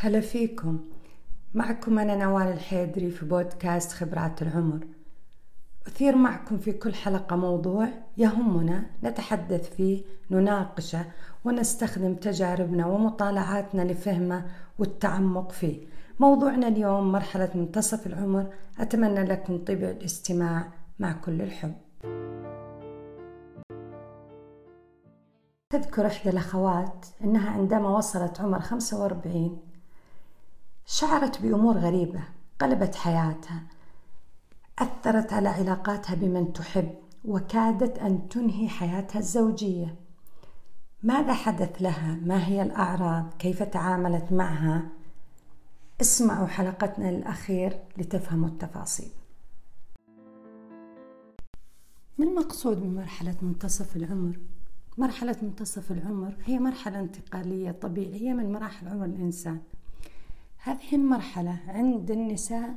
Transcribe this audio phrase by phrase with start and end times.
[0.00, 0.80] هلا فيكم.
[1.54, 4.86] معكم أنا نوال الحيدري في بودكاست خبرات العمر.
[5.86, 11.04] أثير معكم في كل حلقة موضوع يهمنا نتحدث فيه نناقشه
[11.44, 14.46] ونستخدم تجاربنا ومطالعاتنا لفهمه
[14.78, 15.86] والتعمق فيه.
[16.20, 18.46] موضوعنا اليوم مرحلة منتصف العمر.
[18.78, 20.68] أتمنى لكم طيب الاستماع
[20.98, 21.74] مع كل الحب.
[25.70, 29.75] تذكر إحدى الأخوات أنها عندما وصلت عمر 45
[30.88, 32.20] شعرت بأمور غريبة
[32.60, 33.62] قلبت حياتها
[34.78, 36.94] أثرت على علاقاتها بمن تحب
[37.24, 39.94] وكادت أن تنهي حياتها الزوجية
[41.02, 44.88] ماذا حدث لها؟ ما هي الأعراض؟ كيف تعاملت معها؟
[46.00, 49.10] اسمعوا حلقتنا الأخير لتفهموا التفاصيل
[52.18, 54.38] ما المقصود بمرحلة منتصف العمر؟
[54.98, 59.60] مرحلة منتصف العمر هي مرحلة انتقالية طبيعية من مراحل عمر الإنسان
[60.66, 62.74] هذه المرحلة عند النساء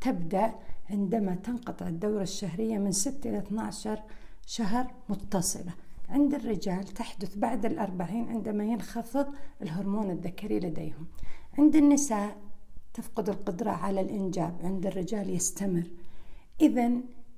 [0.00, 0.54] تبدأ
[0.90, 4.02] عندما تنقطع الدورة الشهرية من 6 إلى 12
[4.46, 5.72] شهر متصلة.
[6.08, 9.26] عند الرجال تحدث بعد الأربعين عندما ينخفض
[9.62, 11.06] الهرمون الذكري لديهم.
[11.58, 12.36] عند النساء
[12.94, 14.58] تفقد القدرة على الإنجاب.
[14.62, 15.90] عند الرجال يستمر.
[16.60, 16.90] إذا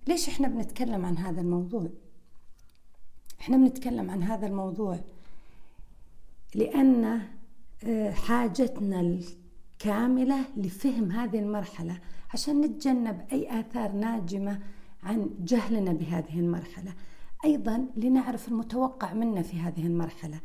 [0.09, 1.89] ليش إحنا بنتكلم عن هذا الموضوع؟
[3.41, 4.99] إحنا بنتكلم عن هذا الموضوع
[6.55, 7.21] لأن
[7.85, 9.21] آه، حاجتنا
[9.81, 11.99] كاملة لفهم هذه المرحلة
[12.33, 14.61] عشان نتجنب أي آثار ناجمة
[15.03, 16.95] عن جهلنا بهذه المرحلة.
[17.45, 20.41] أيضا لنعرف المتوقع منا في هذه المرحلة.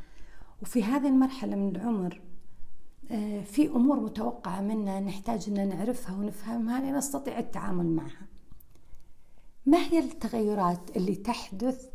[0.61, 2.21] وفي هذه المرحلة من العمر
[3.11, 8.27] آه، في أمور متوقعة منا نحتاج أن نعرفها ونفهمها لنستطيع التعامل معها.
[9.65, 11.89] ما هي التغيرات اللي تحدث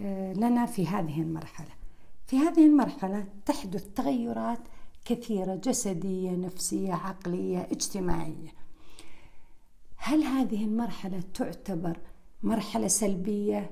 [0.00, 1.70] آه، لنا في هذه المرحلة؟
[2.26, 4.60] في هذه المرحلة تحدث تغيرات
[5.04, 8.52] كثيرة جسدية نفسية عقلية اجتماعية.
[9.96, 11.98] هل هذه المرحلة تعتبر
[12.42, 13.70] مرحلة سلبية؟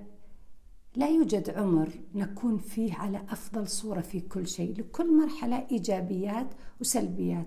[0.96, 6.46] لا يوجد عمر نكون فيه على أفضل صورة في كل شيء لكل مرحلة إيجابيات
[6.80, 7.46] وسلبيات.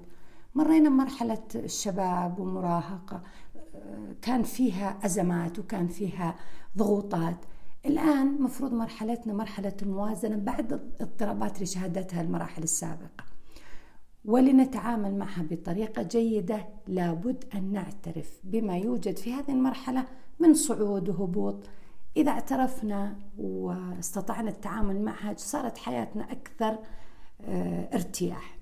[0.55, 3.23] مرينا مرحلة الشباب ومراهقة
[4.21, 6.35] كان فيها أزمات وكان فيها
[6.77, 7.37] ضغوطات.
[7.85, 13.34] الآن مفروض مرحلتنا مرحلة الموازنة بعد الاضطرابات اللي شهدتها المراحل السابقة.
[14.25, 20.05] ولنتعامل معها بطريقة جيدة لابد أن نعترف بما يوجد في هذه المرحلة
[20.39, 21.55] من صعود وهبوط.
[22.17, 26.77] إذا اعترفنا واستطعنا التعامل معها صارت حياتنا أكثر
[27.41, 28.57] آه، ارتياح.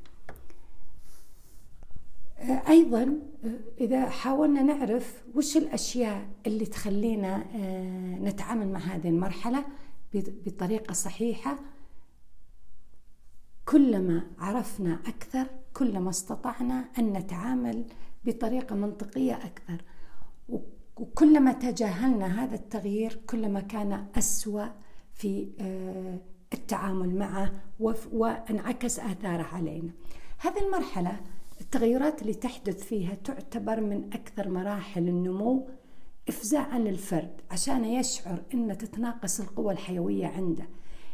[2.39, 7.43] آه، أيضا آه، إذا حاولنا نعرف وش الأشياء اللي تخلينا
[8.21, 9.65] نتعامل مع هذه المرحلة
[10.13, 11.59] بطريقة صحيحة
[13.65, 17.85] كلما عرفنا أكثر كلما استطعنا أن نتعامل
[18.25, 19.83] بطريقة منطقية أكثر.
[20.97, 24.65] وكلما تجاهلنا هذا التغيير كلما كان أسوأ
[25.13, 26.19] في آه،
[26.53, 27.51] التعامل معه
[28.11, 29.91] وانعكس آثاره علينا.
[30.37, 31.19] هذه المرحلة
[31.61, 35.67] التغيرات اللي تحدث فيها تعتبر من أكثر مراحل النمو
[36.29, 40.67] إفزاعا للفرد عشان يشعر أن تتناقص القوى الحيوية عنده.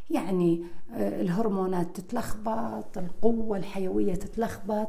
[0.09, 4.88] يعني آه، الهرمونات تتلخبط القوة الحيوية تتلخبط.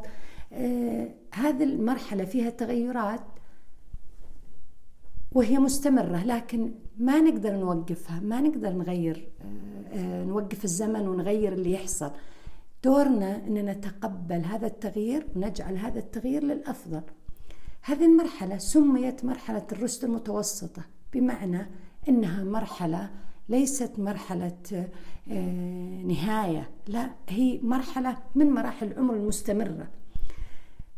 [0.53, 3.20] آه، هذه المرحلة فيها تغيرات
[5.32, 9.28] وهي مستمرة لكن ما نقدر نوقفها ما نقدر نغير
[9.92, 12.10] آه، نوقف الزمن ونغير اللي يحصل.
[12.84, 17.02] دورنا أن نتقبل هذا التغيير ونجعل هذا التغيير للأفضل.
[17.82, 20.82] هذه المرحلة سميت مرحلة الرشد المتوسطة
[21.12, 21.66] بمعنى
[22.08, 23.10] أنها مرحلة
[23.50, 24.87] ليست مرحلة
[25.31, 29.88] آه، نهاية لا هي مرحلة من مراحل العمر المستمرة.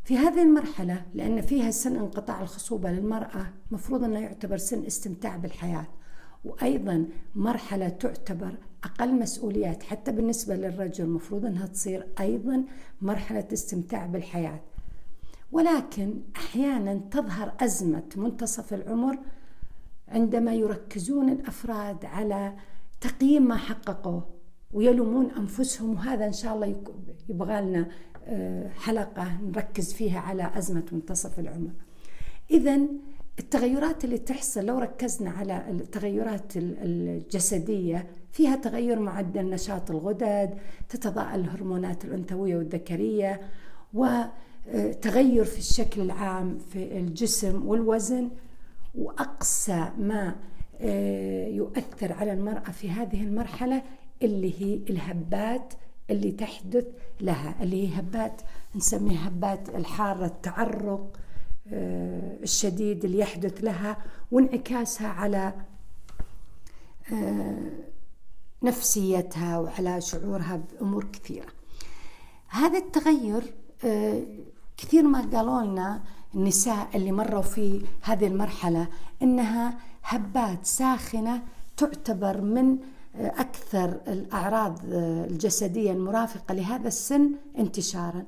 [0.05, 5.87] في هذه المرحلة لأن فيها سن انقطاع الخصوبة للمرأة مفروض أنه يعتبر سن استمتاع بالحياة.
[6.45, 12.65] وأيضا مرحلة تعتبر أقل مسؤوليات حتى بالنسبة للرجل مفروض أنها تصير أيضا
[13.03, 14.61] مرحلة استمتاع بالحياة.
[15.53, 19.19] ولكن أحيانا تظهر أزمة منتصف العمر
[20.13, 22.53] عندما يركزون الأفراد على
[23.01, 24.25] تقييم ما حققوه
[24.73, 26.83] ويلومون أنفسهم وهذا إن شاء الله
[27.29, 27.89] يبغى لنا
[28.27, 31.71] آه، حلقة نركز فيها على أزمة منتصف العمر.
[32.51, 32.81] اذا
[33.39, 42.05] التغيرات اللي تحصل لو ركزنا على التغيرات الجسدية فيها تغير معدل نشاط الغدد، تتضاءل الهرمونات
[42.05, 43.41] الأنثوية والذكرية
[43.95, 48.31] وتغير في الشكل العام في الجسم والوزن
[48.95, 50.37] وأقصى ما
[50.81, 53.83] آه، يؤثر على المرأة في هذه المرحلة
[54.23, 55.75] اللي هي الهبات
[56.11, 56.85] اللي تحدث
[57.21, 58.43] لها اللي هي هبات
[58.75, 61.19] نسميها هبات الحارة التعرق
[61.73, 63.97] آه، الشديد اللي يحدث لها
[64.33, 65.53] وانعكاسها على
[67.13, 67.71] آه،
[68.63, 71.49] نفسيتها وعلى شعورها بأمور كثيرة.
[72.49, 73.55] هذا التغير
[74.77, 76.03] كثير ما قالوا لنا
[76.35, 78.89] النساء اللي مروا في هذه المرحلة
[79.23, 81.43] إنها هبات ساخنة
[81.77, 82.79] تعتبر من
[83.15, 84.79] أكثر الأعراض
[85.31, 88.25] الجسدية المرافقة لهذا السن انتشارا.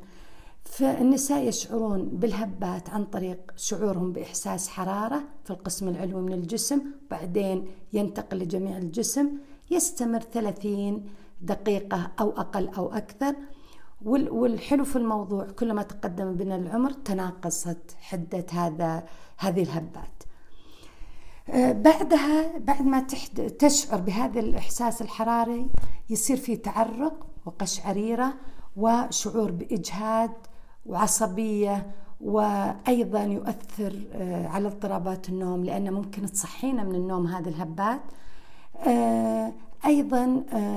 [0.65, 8.39] فالنساء يشعرون بالهبات عن طريق شعورهم بإحساس حرارة في القسم العلوي من الجسم بعدين ينتقل
[8.39, 9.29] لجميع الجسم
[9.71, 11.05] يستمر 30
[11.43, 13.35] دقيقة أو أقل أو أكثر
[14.05, 19.05] والحلو في الموضوع كلما تقدم بنا العمر تناقصت حدة هذا
[19.39, 20.23] هذه الهبات.
[21.49, 23.07] آه، بعدها بعد ما
[23.59, 25.67] تشعر بهذا الإحساس الحراري
[26.11, 28.35] يصير في تعرق وقشعريرة
[28.77, 30.31] وشعور بإجهاد
[30.87, 31.91] وعصبية
[32.21, 38.01] وأيضا يؤثر آه، على اضطرابات النوم لأنه ممكن تصحينا من النوم هذه الهبات.
[39.85, 40.27] آه، أيضا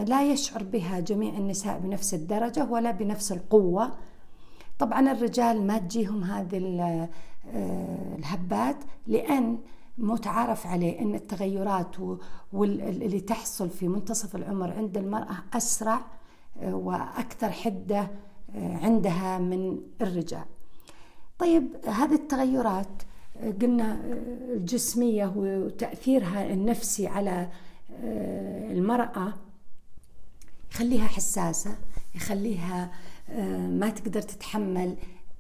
[0.08, 3.92] لا يشعر بها جميع النساء بنفس الدرجة ولا بنفس القوة
[4.80, 6.58] طبعا الرجال ما تجيهم هذه
[8.18, 8.78] الهبات
[9.08, 9.58] لأن
[9.98, 11.96] متعارف عليه إن التغيرات
[12.54, 16.02] واللي تحصل في منتصف العمر عند المرأة أسرع
[16.62, 18.08] آه، وأكثر حدة
[18.56, 20.46] آه، عندها من الرجال.
[21.40, 23.04] طيب هذه التغيرات
[23.38, 24.00] آه، قلنا
[24.54, 27.50] الجسمية وتأثيرها النفسي على
[28.72, 29.34] المرأة
[30.72, 31.76] يخليها حساسة
[32.16, 32.92] يخليها
[33.68, 34.96] ما تقدر تتحمل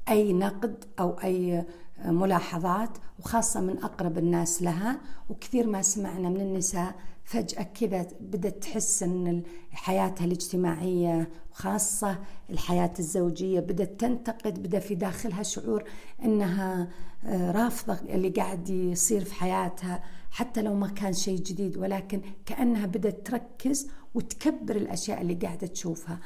[0.09, 1.65] أي نقد أو أي
[2.05, 4.99] ملاحظات وخاصة من أقرب الناس لها.
[5.29, 12.19] وكثير ما سمعنا من النساء فجأة كذا بدأت تحس أن حياتها الاجتماعية وخاصة
[12.49, 15.83] الحياة الزوجية بدأت تنتقد بدأ في داخلها شعور
[16.23, 16.87] أنها
[17.25, 20.03] آه، رافضة اللي قاعد يصير في حياتها.
[20.31, 26.19] حتى لو ما كان شيء جديد ولكن كأنها بدأت تركز وتكبر الأشياء اللي قاعدة تشوفها.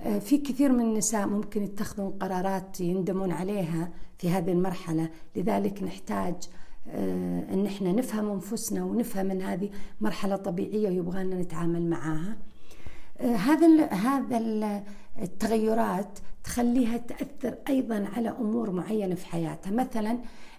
[0.00, 5.10] آه، في كثير من النساء ممكن يتخذون قرارات يندمون عليها في هذه المرحلة.
[5.36, 6.34] لذلك نحتاج
[6.88, 9.70] آه، ان إحنا نفهم أنفسنا ونفهم إن هذه
[10.00, 12.36] مرحلة طبيعية ويبغى لنا نتعامل معاها.
[13.20, 14.38] آه، هذا هذا
[15.22, 19.70] التغيرات تخليها تأثر أيضا على أمور معينة في حياتها.
[19.70, 20.18] مثلا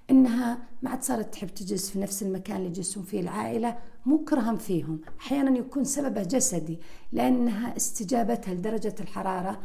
[0.10, 4.56] إنها ما عاد صارت تحب تجلس في نفس المكان اللي يجلسون فيه العائلة مو كرها
[4.56, 5.02] فيهم.
[5.20, 6.80] أحيانا يكون سببه جسدي
[7.12, 9.60] لأنها استجابتها لدرجة الحرارة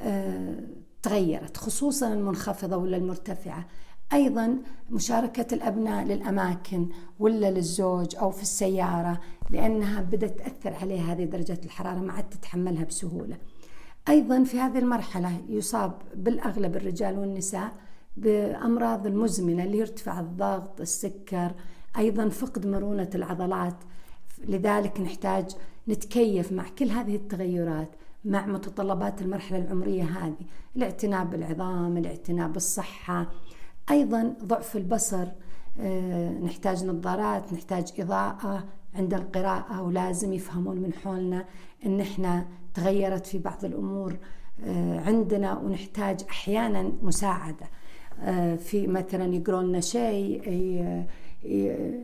[0.00, 0.60] آه،
[1.02, 3.66] تغيرت خصوصا المنخفضة ولا المرتفعة.
[4.12, 4.58] أيضا
[4.90, 9.20] مشاركة الأبناء للأماكن ولا للزوج أو في السيارة
[9.50, 13.36] لأنها بدأت تأثر عليها هذه درجة الحرارة ما عاد تتحملها بسهولة.
[14.08, 17.72] أيضا في هذه المرحلة يصاب بالأغلب الرجال والنساء
[18.16, 21.52] بأمراض المزمنة اللي يرتفع الضغط السكر
[21.98, 23.76] أيضا فقد مرونة العضلات.
[24.44, 25.56] لذلك نحتاج
[25.88, 27.90] نتكيف مع كل هذه التغيرات
[28.24, 33.30] مع متطلبات المرحلة العمرية هذه الاعتناء بالعظام الاعتناء بالصحة.
[33.90, 35.26] أيضا ضعف البصر
[35.80, 38.64] آه، نحتاج نظارات نحتاج إضاءة
[38.94, 41.44] عند القراءة ولازم يفهمون من حولنا
[41.86, 44.16] إن إحنا تغيرت في بعض الأمور
[44.64, 47.66] آه، عندنا ونحتاج أحيانا مساعدة.
[48.22, 51.06] آه، في مثلا يقرون شيء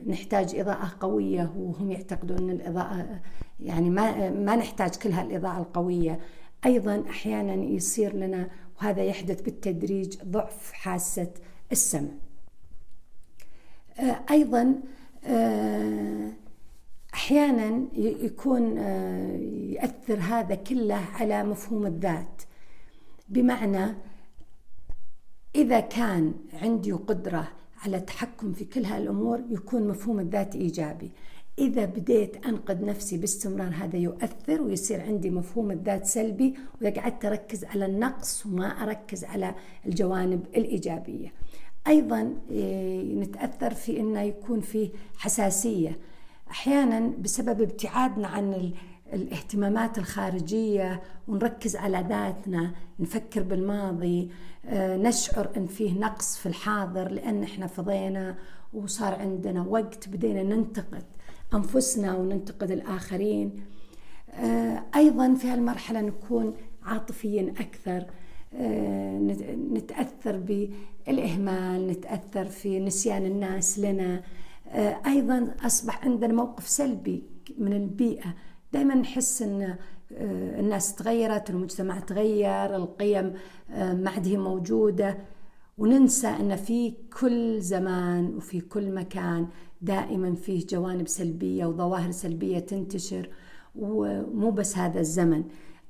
[0.07, 3.21] نحتاج إضاءة قوية وهم يعتقدون أن الإضاءة
[3.61, 6.21] يعني ما ما نحتاج كل هالإضاءة القوية.
[6.67, 8.49] أيضا أحيانا يصير لنا
[8.79, 11.31] وهذا يحدث بالتدريج ضعف حاسة
[11.73, 12.11] السمع.
[13.99, 14.21] آه،
[17.15, 18.77] أيضا آه، أحيانا يكون
[19.73, 22.43] يأثر هذا كله على مفهوم الذات.
[23.29, 23.95] بمعنى
[25.55, 27.49] إذا كان عندي قدرة
[27.85, 31.11] على التحكم في كل هالأمور يكون مفهوم الذات إيجابي.
[31.59, 37.65] إذا بديت أنقد نفسي باستمرار هذا يؤثر ويصير عندي مفهوم الذات سلبي وإذا قعدت أركز
[37.65, 39.55] على النقص وما أركز على
[39.87, 41.33] الجوانب الإيجابية.
[41.87, 45.99] أيضا إيه، نتأثر في أنه يكون فيه حساسية.
[46.53, 48.73] أحيانا بسبب ابتعادنا عن
[49.13, 54.31] الاهتمامات الخارجية ونركز على ذاتنا نفكر بالماضي
[54.67, 58.37] آه، نشعر إن فيه نقص في الحاضر لأن إحنا فضينا
[58.75, 61.05] وصار عندنا وقت بدينا ننتقد
[61.55, 63.65] أنفسنا وننتقد الآخرين.
[64.31, 68.05] آه، أيضا في هالمرحلة نكون عاطفيين أكثر
[68.55, 69.19] آه،
[69.73, 74.23] نتأثر بالإهمال نتأثر في نسيان الناس لنا.
[75.07, 77.23] أيضا أصبح عندنا موقف سلبي
[77.59, 78.35] من البيئة.
[78.73, 83.35] دائما نحس إن آه، الناس تغيرت المجتمع تغير القيم
[83.71, 85.19] آه، ما عاد هي موجودة.
[85.79, 89.47] وننسى أن في كل زمان وفي كل مكان
[89.83, 93.29] دائما فيه جوانب سلبية وظواهر سلبية تنتشر
[93.75, 95.45] ومو بس هذا الزمن.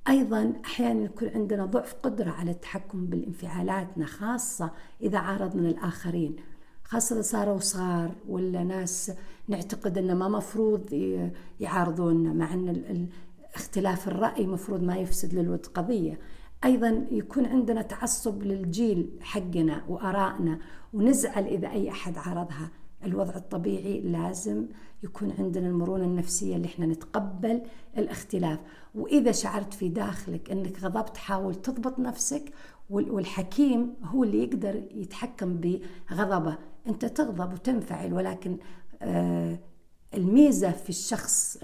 [0.08, 4.70] أيضا أحيانا يكون عندنا ضعف قدرة على التحكم بالانفعالاتنا خاصة
[5.02, 6.36] إذا عارضنا الآخرين
[6.92, 9.12] خاصة صاروا صغار ولا ناس
[9.48, 10.92] نعتقد أنه ما مفروض
[11.60, 13.08] يعارضونا مع أن
[13.54, 16.18] اختلاف الرأي مفروض ما يفسد للود قضية.
[16.64, 20.58] أيضا يكون عندنا تعصب للجيل حقنا وآرائنا
[20.92, 22.70] ونزعل إذا أي أحد عارضها.
[23.04, 24.66] الوضع الطبيعي لازم
[25.02, 27.62] يكون عندنا المرونة النفسية اللي إحنا نتقبل
[27.98, 28.58] الاختلاف.
[28.94, 32.52] وإذا شعرت في داخلك أنك غضبت حاول تضبط نفسك
[32.90, 36.58] والحكيم هو اللي يقدر يتحكم بغضبه.
[36.86, 38.56] أنت تغضب وتنفعل ولكن
[39.02, 39.58] آه
[40.14, 41.56] الميزة في الشخص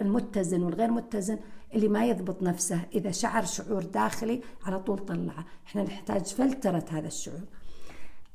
[0.00, 1.38] المتزن والغير متزن
[1.74, 5.44] اللي ما يضبط نفسه إذا شعر شعور داخلي على طول طلعه.
[5.66, 7.44] إحنا نحتاج فلترة هذا الشعور.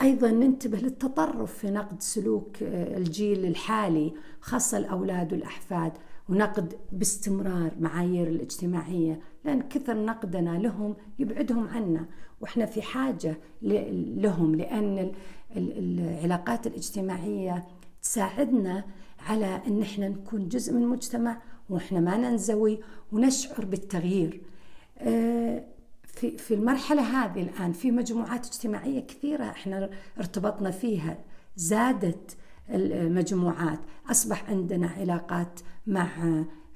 [0.01, 5.91] أيضا ننتبه للتطرف في نقد سلوك آه، الجيل الحالي خاصة الأولاد والأحفاد
[6.29, 12.05] ونقد باستمرار معايير الاجتماعية لأن كثر نقدنا لهم يبعدهم عنا.
[12.41, 15.11] وإحنا في حاجة لهم لأن
[15.57, 17.67] العلاقات الاجتماعية
[18.01, 18.83] تساعدنا
[19.19, 22.79] على أن إحنا نكون جزء من المجتمع وإحنا ما ننزوي
[23.11, 24.41] ونشعر بالتغيير.
[24.97, 25.63] آه،
[26.03, 31.17] في في المرحلة هذه الآن في مجموعات اجتماعية كثيرة إحنا ارتبطنا فيها
[31.55, 32.37] زادت
[32.69, 33.79] المجموعات.
[34.11, 36.07] أصبح عندنا علاقات مع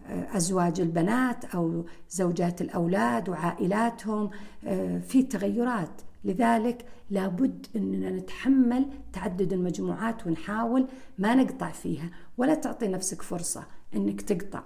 [0.07, 4.29] آه، أزواج البنات أو زوجات الأولاد وعائلاتهم.
[4.65, 6.01] آه، في تغيرات.
[6.23, 10.87] لذلك لابد أننا نتحمل تعدد المجموعات ونحاول
[11.17, 13.65] ما نقطع فيها ولا تعطي نفسك فرصة
[13.95, 14.63] أنك تقطع.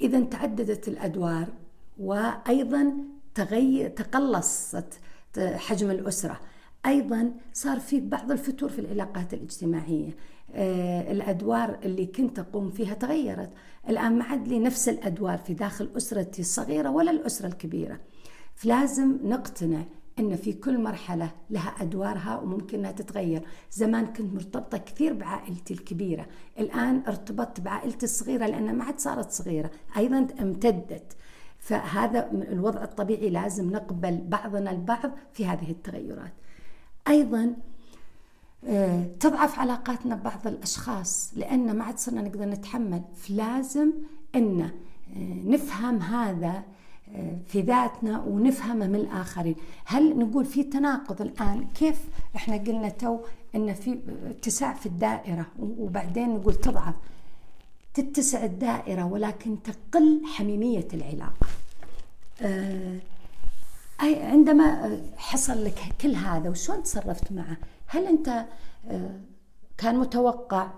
[0.00, 1.48] إذا تعددت الأدوار
[1.98, 2.94] وأيضا
[3.34, 5.00] تغير تقلصت
[5.38, 6.40] حجم الأسرة.
[6.86, 10.16] أيضا صار في بعض الفتور في العلاقات الاجتماعية.
[10.54, 13.50] آه، الأدوار اللي كنت أقوم فيها تغيرت.
[13.88, 18.00] الآن ما عاد لي نفس الأدوار في داخل أسرتي الصغيرة ولا الأسرة الكبيرة.
[18.54, 19.84] فلازم نقتنع
[20.20, 23.42] ان في كل مرحلة لها أدوارها وممكن انها تتغير.
[23.72, 26.26] زمان كنت مرتبطة كثير بعائلتي الكبيرة.
[26.58, 31.16] الآن ارتبطت بعائلتي الصغيرة لأنها ما عاد صارت صغيرة أيضا امتدت.
[31.58, 36.32] فهذا الوضع الطبيعي لازم نقبل بعضنا البعض في هذه التغيرات.
[37.08, 37.54] أيضا
[38.64, 43.02] آه، تضعف علاقاتنا ببعض الأشخاص لأن ما عاد صرنا نقدر نتحمل.
[43.16, 43.92] فلازم
[44.34, 44.70] ان آه،
[45.44, 46.62] نفهم هذا
[47.46, 49.54] في ذاتنا ونفهمه من الآخرين.
[49.84, 52.00] هل نقول في تناقض الآن؟ كيف
[52.36, 53.18] إحنا قلنا تو
[53.54, 53.98] إن في
[54.30, 56.94] اتساع في الدائرة وبعدين نقول تضعف.
[57.94, 61.46] تتسع الدائرة ولكن تقل حميمية العلاقة.
[62.42, 62.98] آه،
[64.00, 68.44] عندما حصل لك كل هذا وشلون تصرفت معه؟ هل أنت
[68.88, 69.20] آه،
[69.78, 70.70] كان متوقع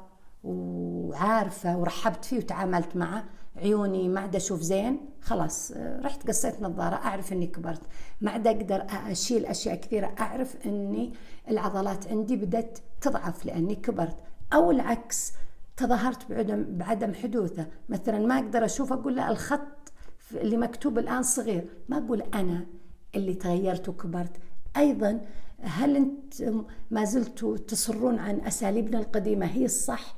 [0.44, 3.24] وعارفة ورحبت فيه وتعاملت معه؟
[3.56, 7.82] عيوني ما عاد أشوف زين خلاص آه، رحت قصيت نظارة أعرف إني كبرت.
[8.20, 11.12] ما عاد أقدر أشيل أشياء كثيرة أعرف إني
[11.48, 14.16] العضلات عندي بدأت تضعف لأني كبرت.
[14.52, 15.32] أو العكس
[15.76, 17.66] تظاهرت بعدم بعدم حدوثة.
[17.88, 19.92] مثلا ما أقدر أشوف أقول له الخط
[20.34, 21.64] اللي مكتوب الآن صغير.
[21.88, 22.66] ما أقول أنا
[23.14, 24.36] اللي تغيرت وكبرت.
[24.76, 25.20] أيضا
[25.60, 26.52] هل انت
[26.90, 30.16] ما زلتوا تصرون عن أساليبنا القديمة هي الصح؟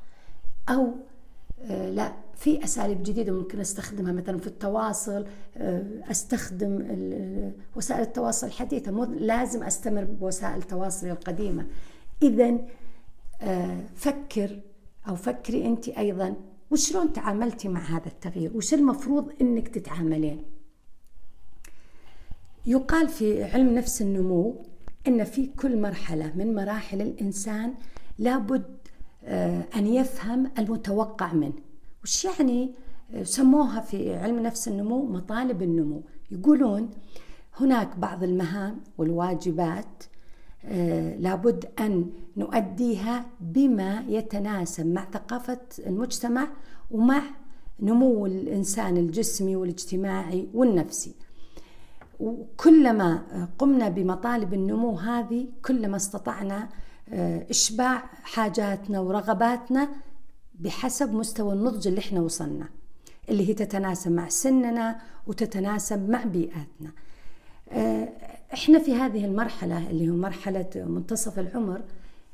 [0.68, 0.94] أو
[1.68, 6.72] لا في أساليب جديدة ممكن أستخدمها مثلا في التواصل آه أستخدم
[7.76, 8.92] وسائل التواصل الحديثة.
[8.92, 11.66] مو لازم أستمر بوسائل تواصلي القديمة.
[12.22, 12.58] اذا
[13.42, 14.60] آه فكر
[15.08, 16.34] أو فكري أنت أيضا
[16.70, 20.42] وشلون تعاملتي مع هذا التغيير؟ وش المفروض أنك تتعاملين؟
[22.66, 24.64] يقال في علم نفس النمو
[25.08, 27.74] أن في كل مرحلة من مراحل الإنسان
[28.18, 28.83] لابد آه،
[29.76, 31.52] أن يفهم المتوقع منه.
[32.02, 32.74] وش يعني؟
[33.14, 36.02] آه، سموها في علم نفس النمو مطالب النمو.
[36.30, 36.90] يقولون
[37.60, 40.04] هناك بعض المهام والواجبات
[40.64, 46.48] آه، لابد أن نؤديها بما يتناسب مع ثقافة المجتمع
[46.90, 47.22] ومع
[47.80, 51.14] نمو الإنسان الجسمي والاجتماعي والنفسي.
[52.20, 53.22] وكلما
[53.58, 56.68] قمنا بمطالب النمو هذه كلما استطعنا
[57.12, 59.88] آه، إشباع حاجاتنا ورغباتنا
[60.54, 62.68] بحسب مستوى النضج اللي إحنا وصلنا
[63.28, 66.92] اللي هي تتناسب مع سننا وتتناسب مع بيئاتنا.
[67.68, 68.08] آه،
[68.54, 71.82] إحنا في هذه المرحلة اللي هو مرحلة منتصف العمر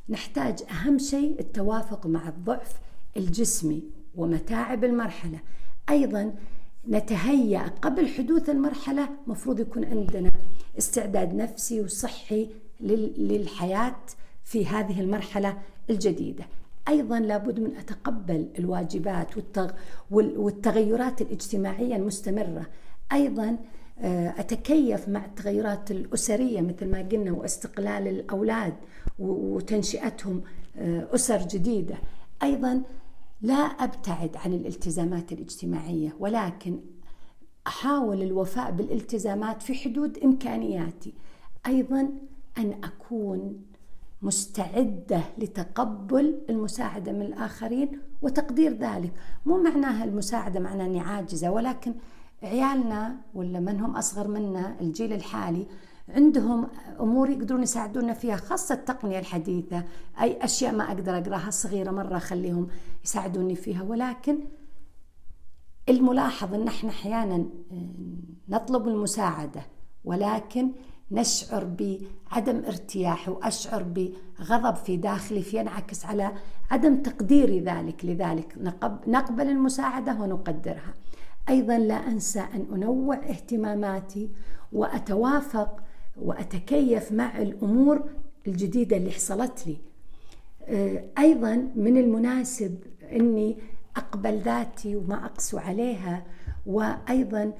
[0.08, 2.72] نحتاج أهم شيء التوافق مع الضعف
[3.16, 3.82] الجسمي
[4.16, 5.38] ومتاعب المرحلة.
[5.90, 6.34] أيضا
[6.88, 10.30] نتهيأ قبل حدوث المرحلة مفروض يكون عندنا
[10.78, 12.48] استعداد نفسي وصحي
[12.80, 13.96] للحياة
[14.50, 15.58] في هذه المرحلة
[15.90, 16.44] الجديدة.
[16.88, 19.26] أيضا لابد من أتقبل الواجبات
[20.10, 22.66] والتغيرات الاجتماعية المستمرة.
[23.12, 23.56] أيضا
[23.98, 28.74] آه، أتكيف مع التغيرات الأسرية مثل ما قلنا واستقلال الأولاد
[29.18, 30.42] وتنشئتهم
[30.78, 31.94] آه، أسر جديدة.
[32.42, 32.82] أيضا
[33.42, 36.80] لا أبتعد عن الالتزامات الاجتماعية ولكن
[37.66, 41.14] أحاول الوفاء بالالتزامات في حدود إمكانياتي.
[41.66, 42.08] أيضا
[42.58, 43.69] أن أكون
[44.22, 49.12] مستعدة لتقبل المساعدة من الآخرين وتقدير ذلك.
[49.46, 51.94] مو معناها المساعدة معناها أني عاجزة ولكن
[52.42, 55.66] عيالنا ولا من هم أصغر منا الجيل الحالي
[56.08, 56.68] عندهم
[57.00, 59.84] أمور يقدرون يساعدونا فيها خاصة التقنية الحديثة
[60.20, 62.68] أي أشياء ما أقدر أقراها صغيرة مرة أخليهم
[63.04, 63.82] يساعدوني فيها.
[63.82, 64.38] ولكن
[65.88, 67.34] الملاحظ إن إحنا أحيانا
[67.72, 67.88] آه،
[68.48, 69.62] نطلب المساعدة
[70.04, 70.70] ولكن
[71.12, 76.32] نشعر بعدم ارتياح وأشعر بغضب في داخلي فينعكس على
[76.70, 78.04] عدم تقديري ذلك.
[78.04, 78.54] لذلك
[79.06, 80.94] نقبل المساعدة ونقدرها.
[81.48, 84.30] أيضا لا أنسى أن أنوع اهتماماتي
[84.72, 85.80] وأتوافق
[86.16, 88.04] وأتكيف مع الأمور
[88.46, 89.76] الجديدة اللي حصلت لي.
[90.64, 92.78] آه، أيضا من المناسب
[93.12, 93.58] أني
[93.96, 96.24] أقبل ذاتي وما أقسو عليها
[96.66, 97.52] وأيضا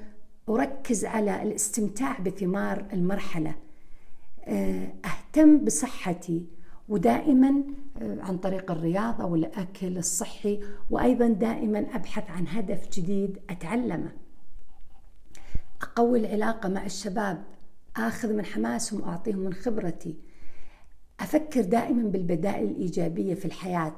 [0.50, 3.54] أركز على الاستمتاع بثمار المرحلة.
[4.44, 6.46] آه، أهتم بصحتي
[6.88, 7.64] ودائما
[8.02, 14.12] آه، عن طريق الرياضة والأكل الصحي وأيضا دائما أبحث عن هدف جديد أتعلمه.
[15.82, 17.44] أقوي العلاقة مع الشباب
[17.96, 20.16] آخذ من حماسهم واعطيهم من خبرتي.
[21.20, 23.86] أفكر دائما بالبدائل الإيجابية في الحياة.
[23.86, 23.94] آه،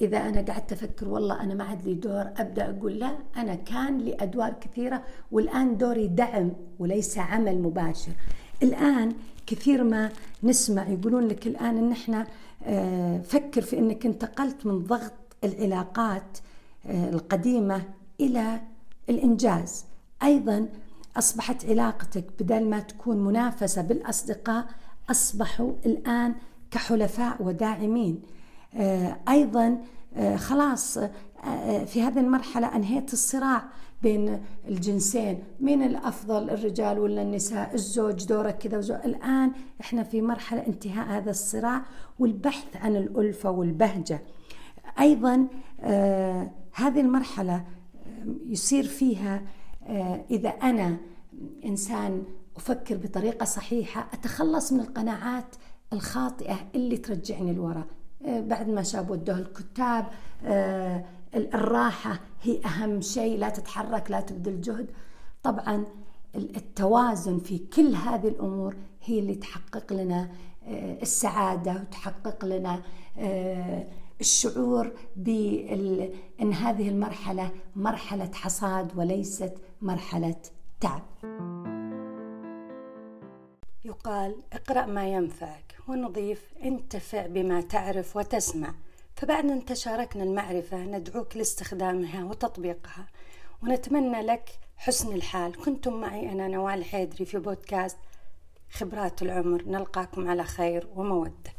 [0.00, 3.98] إذا أنا قعدت أفكر والله أنا ما عاد لي دور أبدأ أقول لا أنا كان
[3.98, 8.12] لي أدوار كثيرة والآن دوري دعم وليس عمل مباشر.
[8.62, 9.12] الآن
[9.46, 10.10] كثير ما
[10.42, 12.26] نسمع يقولون لك الآن إن إحنا
[12.64, 15.12] آه، فكر في إنك انتقلت من ضغط
[15.44, 16.38] العلاقات
[16.86, 17.82] آه، القديمة
[18.20, 18.60] إلى
[19.08, 19.84] الإنجاز.
[20.22, 20.68] أيضا
[21.16, 24.66] أصبحت علاقتك بدل ما تكون منافسة بالأصدقاء
[25.10, 26.34] أصبحوا الآن
[26.70, 28.22] كحلفاء وداعمين.
[28.22, 28.37] آه،
[29.28, 29.78] أيضا
[30.16, 33.64] آه، خلاص آه، في هذه المرحلة أنهيت الصراع
[34.02, 40.66] بين الجنسين مين الأفضل الرجال ولا النساء الزوج دوره كذا وزوج الآن إحنا في مرحلة
[40.66, 41.82] انتهاء هذا الصراع
[42.18, 44.22] والبحث عن الألفة والبهجة.
[45.00, 45.46] أيضا
[46.72, 47.64] هذه المرحلة
[48.46, 49.42] يصير فيها
[50.30, 50.96] إذا أنا
[51.64, 52.22] إنسان
[52.56, 55.56] أفكر بطريقة صحيحة أتخلص من القناعات
[55.92, 57.78] الخاطئة اللي ترجعني لورا.
[57.80, 60.06] آه، بعد ما شاب ودوه الكتاب
[60.44, 61.04] آه،
[61.34, 64.90] الراحة هي أهم شيء لا تتحرك لا تبذل جهد.
[65.42, 65.84] طبعا
[66.34, 70.30] التوازن في كل هذه الأمور هي اللي تحقق لنا
[70.66, 72.82] آه، السعادة وتحقق لنا
[74.20, 80.36] الشعور بأن هذه المرحلة مرحلة حصاد وليست مرحلة
[80.80, 81.02] تعب.
[83.88, 88.74] يقال اقرأ ما ينفعك ونضيف انتفع بما تعرف وتسمع.
[89.16, 93.06] فبعد أن تشاركنا المعرفة ندعوك لاستخدامها وتطبيقها
[93.62, 95.64] ونتمنى لك حسن الحال.
[95.64, 97.96] كنتم معي أنا نوال حيدري في بودكاست
[98.70, 99.62] خبرات العمر.
[99.62, 101.57] نلقاكم على خير ومودة.